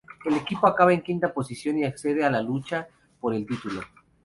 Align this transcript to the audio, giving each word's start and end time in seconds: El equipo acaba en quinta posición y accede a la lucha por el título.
El 0.25 0.33
equipo 0.33 0.65
acaba 0.65 0.93
en 0.95 1.03
quinta 1.03 1.31
posición 1.31 1.77
y 1.77 1.83
accede 1.85 2.25
a 2.25 2.31
la 2.31 2.41
lucha 2.41 2.87
por 3.19 3.35
el 3.35 3.45
título. 3.45 3.81